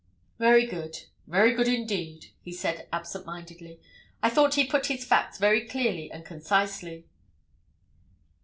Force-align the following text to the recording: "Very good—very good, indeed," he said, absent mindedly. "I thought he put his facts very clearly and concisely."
"Very 0.39 0.65
good—very 0.65 1.53
good, 1.53 1.67
indeed," 1.67 2.31
he 2.41 2.51
said, 2.51 2.87
absent 2.91 3.27
mindedly. 3.27 3.79
"I 4.23 4.31
thought 4.31 4.55
he 4.55 4.65
put 4.65 4.87
his 4.87 5.05
facts 5.05 5.37
very 5.37 5.67
clearly 5.67 6.11
and 6.11 6.25
concisely." 6.25 7.05